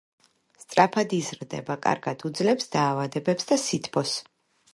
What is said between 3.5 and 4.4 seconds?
და სითბოს.